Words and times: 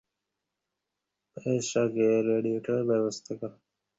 বেশ, 1.37 1.67
আগে 1.77 2.07
রেডিয়োটার 2.29 2.79
ব্যবস্থা 2.89 3.33
করো। 3.39 3.57